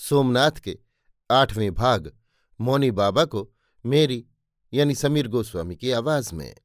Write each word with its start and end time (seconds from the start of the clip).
सोमनाथ 0.00 0.50
के 0.50 0.78
आठवें 1.30 1.74
भाग, 1.74 2.16
मौनी 2.60 2.90
बाबा 2.90 3.24
को 3.24 3.52
मेरी, 3.86 4.26
यानी 4.74 4.94
समीर 4.94 5.28
गोस्वामी 5.28 5.76
की 5.76 5.90
आवाज़ 5.90 6.34
में। 6.34 6.56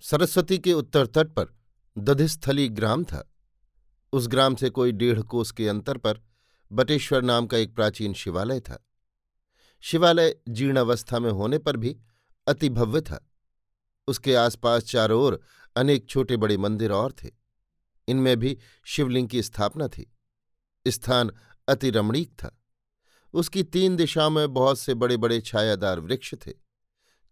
सरस्वती 0.00 0.58
के 0.58 0.72
उत्तर 0.72 1.06
तट 1.06 1.28
पर 1.28 1.56
दधिस्थली 1.98 2.68
ग्राम 2.68 3.04
था। 3.04 3.34
उस 4.12 4.28
ग्राम 4.28 4.54
से 4.54 4.70
कोई 4.70 4.92
डेढ़ 4.92 5.22
कोस 5.22 5.52
के 5.52 5.68
अंतर 5.68 5.96
पर 5.96 6.20
बटेश्वर 6.72 7.22
नाम 7.22 7.46
का 7.46 7.56
एक 7.56 7.74
प्राचीन 7.74 8.14
शिवालय 8.14 8.60
था। 8.60 8.88
शिवालय 9.80 10.36
जीर्णावस्था 10.48 11.18
में 11.18 11.30
होने 11.30 11.58
पर 11.58 11.76
भी 11.76 11.98
अति 12.46 12.68
भव्य 12.68 13.00
था। 13.00 13.30
उसके 14.08 14.34
आसपास 14.34 14.84
चारों 14.84 15.22
ओर 15.22 15.40
अनेक 15.76 16.08
छोटे 16.08 16.36
बड़े 16.36 16.56
मंदिर 16.56 16.92
और 16.92 17.12
थे। 17.12 17.30
इनमें 18.08 18.36
भी 18.36 18.58
शिवलिंग 18.84 19.28
की 19.28 19.42
स्थापना 19.42 19.88
थी। 19.88 20.14
स्थान 20.86 21.32
अति 21.68 21.90
रमणीक 21.90 22.30
था। 22.30 22.62
उसकी 23.32 23.62
तीन 23.62 23.96
दिशा 23.96 24.28
में 24.28 24.54
बहुत 24.54 24.78
से 24.78 24.94
बड़े 24.94 25.16
बड़े 25.16 25.40
छायादार 25.40 26.00
वृक्ष 26.00 26.34
थे। 26.34 26.52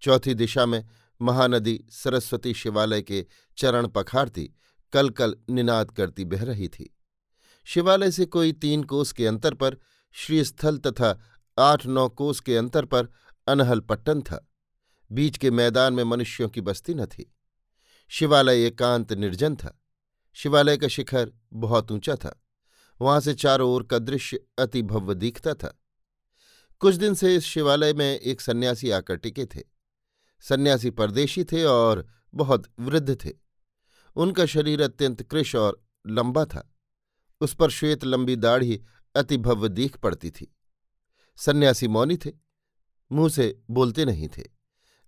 चौथी 0.03 0.35
दिशा 0.35 0.67
में 0.67 0.89
महानदी 1.23 1.85
सरस्वती 1.91 2.55
शिवालय 2.55 3.03
के 3.03 3.27
चरण 3.57 3.87
पखारती 3.87 4.55
कल 4.93 5.11
कल 5.11 5.37
निनाद 5.51 5.91
करती 5.91 6.25
बह 6.25 6.45
रही 6.45 6.69
थी। 6.69 6.97
शिवालय 7.65 8.11
से 8.11 8.27
कोई 8.27 8.53
तीन 8.53 8.85
कोस 8.85 9.13
के 9.13 9.27
अंतर 9.27 9.55
पर, 9.55 9.77
श्रीस्थल 10.13 10.79
तथा 10.79 11.21
आठ 11.59 11.87
नौ 11.87 12.09
कोस 12.09 12.41
के 12.41 12.57
अंतर 12.57 12.85
पर 12.85 13.09
अनहल 13.47 13.81
पट्टन 13.81 14.23
था। 14.23 14.53
बीच 15.13 15.39
के 15.39 15.51
मैदान 15.51 15.93
में 15.93 16.05
मनुष्यों 16.05 16.49
की 16.49 16.61
बस्ती 16.61 16.95
न 16.95 17.07
थी। 17.07 17.35
शिवालय 18.09 18.67
एकांत 18.67 19.13
निर्जन 19.13 19.57
था। 19.57 19.83
शिवालय 20.33 20.77
का 20.77 20.89
शिखर 20.89 21.33
बहुत 21.53 21.93
ऊँचा 21.93 22.15
था। 22.15 22.46
वहाँ 23.01 23.21
से 23.21 23.35
चारों 23.35 23.71
ओर 23.71 23.83
का 23.83 23.99
दृश्य 23.99 24.41
अति 24.59 24.83
भव्य 24.83 25.15
दिखता 25.15 25.55
था। 25.55 25.83
कुछ 26.79 26.95
दिन 26.95 27.15
से 27.15 27.37
इस 27.37 27.45
शिवालय 27.45 27.93
में 27.93 28.19
एक 28.21 28.41
सन्यासी 28.41 28.91
आकर 28.91 29.17
टिके 29.17 29.47
थे। 29.47 29.63
सन्यासी 30.41 30.91
परदेशी 30.91 31.45
थे 31.45 31.65
और 31.65 32.07
बहुत 32.35 32.73
वृद्ध 32.81 33.25
थे। 33.25 33.33
उनका 34.17 34.47
शरीर 34.47 34.83
अत्यंत 34.83 35.23
कृश 35.23 35.57
और 35.57 35.85
लंबा 36.07 36.45
था। 36.45 36.75
उस 37.41 37.55
पर 37.55 37.71
श्वेत 37.71 38.05
लंबी 38.05 38.37
दाढ़ी 38.37 38.83
अति 39.17 39.37
भव्य 39.37 39.69
दीख 39.69 39.97
पड़ती 39.97 40.31
थी। 40.31 40.57
सन्यासी 41.37 41.89
मौनी 41.89 42.17
थे। 42.17 42.33
मुँह 43.13 43.29
से 43.29 43.63
बोलते 43.71 44.05
नहीं 44.05 44.29
थे। 44.29 44.45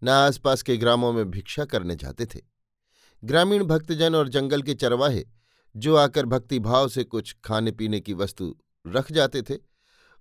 न 0.02 0.08
आसपास 0.08 0.62
के 0.62 0.76
ग्रामों 0.76 1.12
में 1.12 1.30
भिक्षा 1.30 1.64
करने 1.64 1.96
जाते 1.96 2.26
थे। 2.26 2.40
ग्रामीण 3.24 3.64
भक्तजन 3.64 4.14
और 4.14 4.28
जंगल 4.28 4.62
के 4.62 4.74
चरवाहे 4.74 5.24
जो 5.78 5.96
आकर 5.96 6.26
भक्तिभाव 6.26 6.88
से 6.88 7.04
कुछ 7.04 7.36
खाने 7.44 7.72
पीने 7.72 8.00
की 8.00 8.14
वस्तु 8.14 8.56
रख 8.86 9.12
जाते 9.12 9.42
थे, 9.42 9.58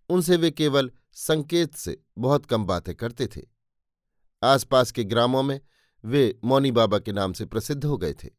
उनसे 0.10 0.38
वे 0.38 0.52
केवल 0.52 0.92
संकेत 1.14 1.76
से 1.76 2.04
बहुत 2.18 2.46
कम 2.46 2.66
बातें 2.66 2.96
करते 2.96 3.28
थे। 3.28 3.42
आसपास 4.44 4.92
के 4.92 5.04
ग्रामों 5.04 5.44
में 5.44 5.62
वे 6.06 6.40
मौनी 6.44 6.72
बाबा 6.72 7.00
के 7.00 7.12
नाम 7.12 7.34
से 7.34 7.46
प्रसिद्ध 7.46 7.86
हो 7.86 7.98
गए 7.98 8.14
थे। 8.14 8.30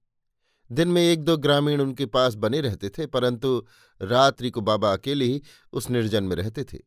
दिन 0.72 0.88
में 0.88 1.02
एक 1.02 1.22
दो 1.22 1.36
ग्रामीण 1.36 1.80
उनके 1.80 2.06
पास 2.06 2.34
बने 2.34 2.60
रहते 2.60 2.88
थे, 2.88 3.06
परंतु 3.06 3.66
रात्रि 4.02 4.50
को 4.50 4.60
बाबा 4.60 4.92
अकेले 4.92 5.24
ही 5.24 5.42
उस 5.72 5.90
निर्जन 5.90 6.24
में 6.24 6.36
रहते 6.36 6.64
थे। 6.64 6.78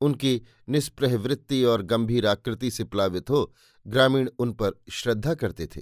उनकी 0.00 0.42
निष्प्रह 0.68 1.16
वृत्ति 1.18 1.64
और 1.64 1.82
गंभीर 1.82 2.26
आकृति 2.26 2.70
से 2.70 2.84
प्लावित 2.84 3.30
हो 3.30 3.54
ग्रामीण 3.86 4.30
उन 4.38 4.52
पर 4.52 4.72
श्रद्धा 4.90 5.34
करते 5.34 5.66
थे। 5.66 5.80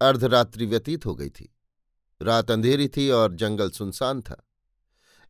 अर्धरात्रि 0.00 0.66
व्यतीत 0.66 1.06
हो 1.06 1.14
गई 1.14 1.30
थी। 1.30 1.54
रात 2.22 2.50
अंधेरी 2.50 2.88
थी 2.88 3.10
और 3.10 3.34
जंगल 3.34 3.70
सुनसान 3.70 4.22
था। 4.22 4.48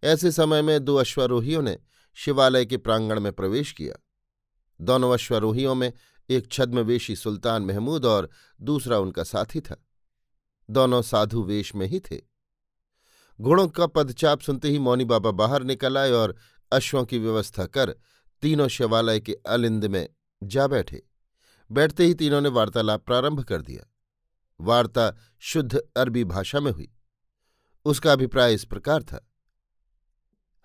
ऐसे 0.04 0.32
समय 0.32 0.62
में 0.62 0.84
दो 0.84 0.97
अश्वारोहियों 0.97 1.62
ने 1.62 1.78
शिवालय 2.14 2.66
के 2.66 2.76
प्रांगण 2.76 3.20
में 3.20 3.32
प्रवेश 3.32 3.72
किया। 3.72 3.94
दोनों 4.80 5.12
अश्वारोहियों 5.12 5.75
में 5.75 5.92
एक 6.30 6.53
छद्मवेशी 6.53 7.16
सुल्तान 7.16 7.62
महमूद 7.62 8.04
और 8.04 8.30
दूसरा 8.60 8.98
उनका 8.98 9.25
साथी 9.25 9.60
था। 9.60 9.86
दोनों 10.70 11.03
साधु 11.03 11.42
वेश 11.42 11.75
में 11.75 11.86
ही 11.86 12.00
थे। 12.00 12.20
घोड़ों 13.41 13.69
का 13.69 13.86
पदचाप 13.86 14.41
सुनते 14.41 14.69
ही 14.69 14.78
मौनी 14.78 15.04
बाबा 15.04 15.30
बाहर 15.30 15.62
निकल 15.62 15.98
आए 15.98 16.10
और 16.10 16.36
अश्वों 16.72 17.04
की 17.04 17.19
व्यवस्था 17.19 17.66
कर 17.66 17.97
तीनों 18.42 18.69
शिवालय 18.69 19.20
के 19.20 19.32
अलिंद 19.32 19.84
में 19.84 20.09
जा 20.42 20.66
बैठे। 20.66 21.03
बैठते 21.72 22.04
ही 22.04 22.14
तीनों 22.14 22.41
ने 22.41 22.48
वार्तालाप 22.48 23.06
प्रारंभ 23.06 23.44
कर 23.44 23.62
दिया। 23.62 23.91
वार्ता 24.62 25.16
शुद्ध 25.38 25.76
अरबी 25.96 26.24
भाषा 26.24 26.60
में 26.60 26.72
हुई। 26.72 26.94
उसका 27.84 28.12
अभिप्राय 28.12 28.54
इस 28.54 28.64
प्रकार 28.64 29.02
था। 29.02 29.28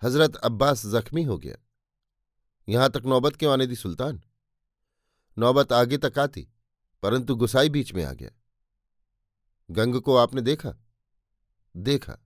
हज़रत 0.02 0.36
अब्बास 0.36 0.86
जख्मी 0.86 1.22
हो 1.22 1.38
गया। 1.38 1.56
यहाँ 2.68 2.90
तक 2.90 3.02
नौबत 3.06 3.36
क्यों 3.36 3.52
आने 3.52 3.66
दी 3.66 3.76
सुल्तान? 3.76 4.22
नौबत 5.38 5.72
आगे 5.72 5.98
तक 5.98 6.18
आती, 6.18 6.48
परंतु 7.02 7.36
गुसाई 7.36 7.68
बीच 7.68 7.94
में 7.94 8.04
आ 8.04 8.12
गया। 8.12 8.30
गंग 9.70 10.00
को 10.00 10.16
आपने 10.16 10.40
देखा? 10.40 10.74
देखा। 11.76 12.18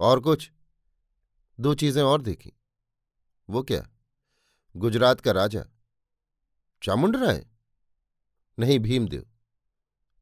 और 0.00 0.20
कुछ? 0.20 0.52
दो 1.60 1.74
चीज़ें 1.74 2.02
और 2.02 2.22
देखी। 2.22 2.52
वो 3.50 3.62
क्या? 3.62 3.88
गुजरात 4.76 5.20
का 5.20 5.32
राजा। 5.32 5.64
चामुंड 6.82 7.16
राय 7.16 7.46
नहीं, 8.58 8.78
भीमदेव। 8.78 9.26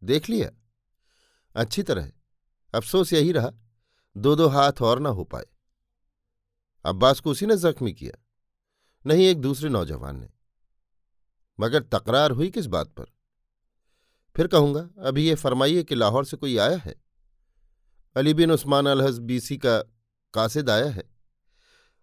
देख 0.05 0.29
लिया? 0.29 0.58
अच्छी 1.55 1.83
तरह 1.83 2.11
अफसोस 2.75 3.13
यही 3.13 3.33
रहा 3.33 3.51
दो 4.17 4.35
दो 4.37 4.49
हाथ 4.49 4.83
और 4.83 5.01
न 5.01 5.07
हो 5.07 5.25
पाए। 5.25 5.47
अब्बास 6.85 7.21
को 7.21 7.31
उसी 7.31 7.47
ने 7.47 7.57
जख्मी 7.57 7.93
किया, 7.93 8.19
नहीं 9.05 9.27
एक 9.27 9.41
दूसरे 9.41 9.69
नौजवान 9.69 10.21
ने। 10.21 10.29
मगर 11.59 11.83
तकरार 11.85 12.31
हुई 12.31 12.51
किस 12.51 12.67
बात 12.67 12.89
पर? 12.91 13.05
फिर 14.37 14.47
कहूँगा, 14.47 14.89
अभी 15.01 15.27
ये 15.27 15.35
फरमाइए 15.35 15.83
कि 15.83 15.95
लाहौर 15.95 16.25
से 16.25 16.37
कोई 16.37 16.57
आया 16.59 16.77
है? 16.77 16.95
अली 18.17 18.35
बिन 18.35 18.51
उस्मान 18.51 18.87
अलहज 18.87 19.19
बीसी 19.21 19.57
का 19.57 19.79
कासिद 20.35 20.71
आया 20.71 20.91
है? 20.91 21.05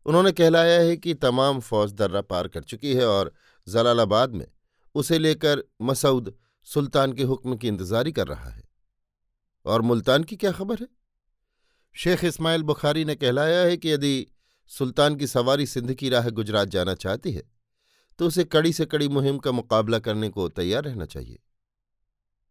उन्होंने 0.05 0.31
कहलाया 0.31 0.79
है 0.81 0.97
कि 0.97 1.13
तमाम 1.13 1.59
फौज 1.59 1.93
दर्रा 1.93 2.21
पार 2.21 2.47
कर 2.47 2.63
चुकी 2.63 2.93
है 2.95 3.05
और 3.07 3.33
जलालाबाद 3.67 4.33
में 4.33 4.45
उसे 4.95 5.19
लेकर 5.19 5.63
मसऊद 5.81 6.33
सुल्तान 6.67 7.13
के 7.13 7.23
हुक्म 7.23 7.55
की 7.55 7.67
इंतजारी 7.67 8.11
कर 8.11 8.27
रहा 8.27 8.49
है। 8.49 8.63
और 9.65 9.81
मुल्तान 9.81 10.23
की 10.23 10.35
क्या 10.35 10.51
खबर 10.51 10.79
है? 10.79 10.87
शेख 11.95 12.23
इस्माइल 12.23 12.63
बुखारी 12.63 13.05
ने 13.05 13.15
कहलाया 13.15 13.63
है 13.63 13.77
कि 13.77 13.91
यदि 13.91 14.25
सुल्तान 14.71 15.15
की 15.15 15.27
सवारी 15.27 15.65
सिंध 15.65 15.93
की 15.93 16.09
राह 16.09 16.29
गुजरात 16.29 16.67
जाना 16.67 16.93
चाहती 16.93 17.31
है 17.31 17.43
तो 18.19 18.27
उसे 18.27 18.43
कड़ी 18.43 18.73
से 18.73 18.85
कड़ी 18.85 19.07
मुहिम 19.07 19.37
का 19.37 19.51
मुकाबला 19.51 19.99
करने 19.99 20.29
को 20.29 20.47
तैयार 20.49 20.83
रहना 20.83 21.05
चाहिए। 21.05 21.39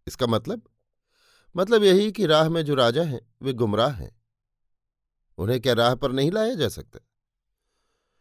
इसका 0.07 0.27
मतलब? 0.27 0.63
मतलब 1.57 1.85
यही 1.85 2.13
कि 2.13 2.27
राह 2.27 2.49
में 2.49 2.65
जो 2.65 2.75
राजा 2.75 3.03
हैं, 3.03 3.21
वे 3.43 3.53
गुमराह 3.53 3.93
हैं। 3.93 4.11
उन्हें 5.39 5.61
क्या 5.61 5.73
राह 5.73 5.95
पर 5.95 6.13
नहीं 6.13 6.31
लाया 6.31 6.55
जा 6.55 6.69
सकता? 6.69 7.01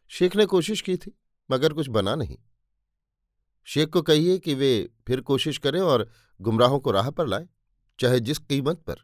शेख 0.07 0.35
ने 0.35 0.45
कोशिश 0.45 0.81
की 0.81 0.97
थी, 0.97 1.17
मगर 1.51 1.73
कुछ 1.73 1.89
बना 1.89 2.15
नहीं। 2.15 2.37
शेख 3.63 3.89
को 3.89 4.01
कहिए 4.01 4.37
कि 4.37 4.53
वे 4.53 4.89
फिर 5.07 5.21
कोशिश 5.21 5.57
करें 5.57 5.81
और 5.81 6.09
गुमराहों 6.41 6.79
को 6.79 6.91
राह 6.91 7.09
पर 7.09 7.27
लाएँ। 7.27 7.49
चाहे 8.03 8.19
जिस 8.19 8.37
कीमत 8.37 8.77
पर। 8.77 8.95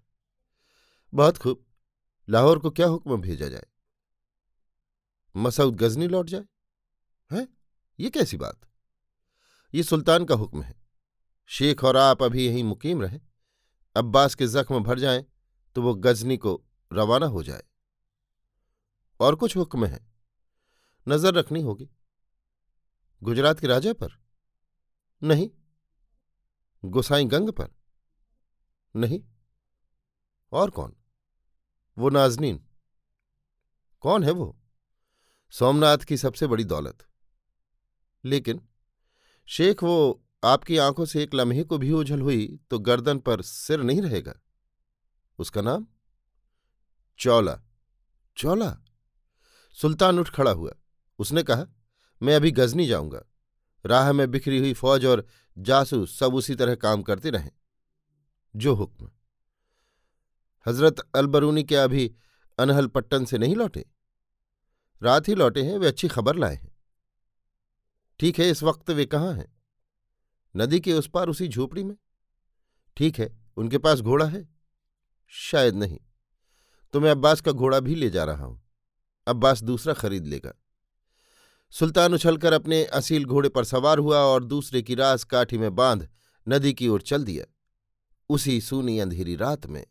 बहुत 1.14 1.38
खूब, 1.38 1.66
लाहौर 2.30 2.60
को 2.60 2.72
क्या 2.72 2.88
हुक्म 2.88 3.22
भेजा 3.22 3.48
जाए? 3.48 3.66
मसऊद 5.36 5.76
गजनी 5.76 6.08
लौट 6.08 6.26
जाए? 6.26 6.46
है? 7.32 7.48
ये 8.00 8.10
कैसी 8.10 8.38
बात? 8.38 8.62
ये 9.76 9.84
सुल्तान 9.84 10.26
का 10.26 10.36
हुक्म 10.36 10.62
है। 10.62 10.76
शेख 11.46 11.84
और 11.84 11.98
आप 11.98 12.24
अभी 12.24 12.48
यहीं 12.48 12.64
मुकीम 12.64 13.02
रहें। 13.02 13.22
अब्बास 13.96 14.36
के 14.36 14.48
जख्म 14.48 14.84
भर 14.84 15.00
जाएँ 15.00 15.26
तो 15.76 15.82
वो 15.82 15.96
गजनी 15.96 16.38
को 16.38 16.66
रवाना 16.94 17.26
हो 17.26 17.44
जाए। 17.44 17.64
और 19.20 19.36
कुछ 19.36 19.58
हुक्म 19.58 19.86
है। 19.86 20.14
नज़र 21.08 21.34
रखनी 21.34 21.62
होगी। 21.62 21.90
गुजरात 23.24 23.60
के 23.60 23.68
राजा 23.68 23.94
पर? 23.94 24.20
नहीं। 25.24 25.50
गुसाई 26.86 27.26
गंग 27.26 27.50
पर? 27.50 27.79
नहीं। 28.96 29.24
और 30.52 30.70
कौन? 30.70 30.96
वो 31.98 32.10
नाजनीन। 32.10 32.66
कौन 34.02 34.24
है 34.24 34.32
वो? 34.32 34.60
सोमनाथ 35.52 35.98
की 35.98 36.18
सबसे 36.18 36.48
बड़ी 36.48 36.64
दौलत। 36.64 37.08
लेकिन 38.26 38.68
शेख 39.46 39.84
वो 39.84 40.26
आपकी 40.44 40.78
आँखों 40.78 41.06
से 41.06 41.24
एक 41.24 41.34
लम्हे 41.34 41.64
को 41.64 41.78
भी 41.78 41.92
उछल 41.92 42.22
हुई 42.22 42.60
तो 42.70 42.80
गर्दन 42.80 43.20
पर 43.20 43.42
सिर 43.42 43.82
नहीं 43.82 44.02
रहेगा। 44.02 44.34
उसका 45.40 45.62
नाम? 45.62 45.88
चौला। 47.20 47.62
चौला? 48.38 48.78
सुल्तान 49.74 50.20
उठ 50.20 50.30
खड़ा 50.30 50.52
हुआ। 50.52 50.74
उसने 51.20 51.44
कहा, 51.44 51.66
मैं 52.22 52.36
अभी 52.36 52.52
गजनी 52.52 52.88
जाऊँगा। 52.88 53.24
राह 53.86 54.14
में 54.14 54.32
बिखरी 54.32 54.58
हुई 54.58 54.74
फौज 54.74 55.06
और 55.06 55.28
जासूस 55.58 56.20
सब 56.20 56.36
उसी 56.36 56.56
तरह 56.56 56.76
काम 56.76 57.04
करते 57.04 57.30
रहें। 57.30 57.52
जो 58.56 58.74
हुक्म। 58.74 59.12
हज़रत 60.68 60.96
अलबरूनी 61.16 61.64
क्या 61.64 61.84
अभी 61.84 62.16
अनहल 62.60 62.88
पट्टन 62.88 63.26
से 63.26 63.38
नहीं 63.38 63.56
लौटे? 63.56 63.86
रात 65.04 65.28
ही 65.28 65.36
लौटे 65.36 65.64
हैं, 65.64 65.78
वे 65.78 65.88
अच्छी 65.88 66.08
खबर 66.08 66.36
लाए 66.36 66.56
हैं। 66.56 66.78
ठीक 68.20 68.40
है, 68.40 68.50
इस 68.50 68.64
वक्त 68.64 68.90
वे 68.90 69.06
कहाँ 69.06 69.34
हैं? 69.34 69.62
नदी 70.58 70.80
के 70.80 70.94
उस 70.94 71.10
पार 71.10 71.30
उसी 71.30 71.48
झोपड़ी 71.48 71.84
में? 71.84 71.96
ठीक 72.98 73.20
है, 73.20 73.40
उनके 73.58 73.78
पास 73.78 74.00
घोड़ा 74.00 74.26
है? 74.26 74.50
शायद 75.28 75.76
नहीं। 75.76 76.00
तो 76.94 77.00
मैं 77.00 77.12
अब्बास 77.12 77.42
का 77.42 77.52
घोड़ा 77.52 77.80
भी 77.80 77.96
ले 77.96 78.10
जा 78.10 78.24
रहा 78.24 78.46
हूँ। 78.46 78.62
अब्बास 79.28 79.64
दूसरा 79.64 79.94
खरीद 79.94 80.26
लेगा। 80.26 80.54
सुल्तान 81.72 82.14
उछलकर 82.14 82.54
अपने 82.54 82.86
असील 82.86 83.26
घोड़े 83.26 83.50
पर 83.50 83.64
सवार 83.64 83.98
हुआ 83.98 84.20
और 84.20 84.44
दूसरे 84.44 84.82
की 84.82 84.96
रास 84.96 85.24
काठी 85.24 85.58
में 85.58 85.76
बाँध 85.76 86.10
नदी 86.50 86.74
की 86.74 86.88
ओर 86.88 87.02
चल 87.02 87.24
दिया। 87.24 87.54
उसी 88.30 88.62
सूनी 88.62 89.00
अंधेरी 89.00 89.36
रात 89.36 89.68
में। 89.68 89.86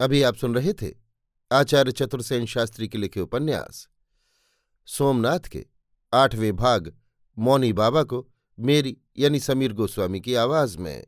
अभी 0.00 0.22
आप 0.22 0.36
सुन 0.36 0.54
रहे 0.54 0.72
थे 0.72 0.94
आचार्य 1.52 1.92
चतुर्सेन 1.92 2.46
शास्त्री 2.46 2.88
के 2.88 2.98
लिखे 2.98 3.20
उपन्यास। 3.20 3.88
सोमनाथ 4.86 5.38
के 5.38 5.66
आठवें 6.14 6.56
भाग 6.56 6.96
मौनी 7.38 7.72
बाबा 7.72 8.02
को 8.02 8.28
मेरी 8.58 8.96
यानी 9.18 9.40
समीर 9.40 9.72
गोस्वामी 9.72 10.20
की 10.20 10.34
आवाज़ 10.34 10.78
में। 10.78 11.06